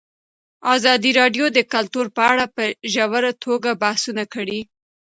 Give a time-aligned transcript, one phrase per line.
[0.75, 2.63] ازادي راډیو د کلتور په اړه په
[2.93, 4.59] ژوره توګه بحثونه کړي.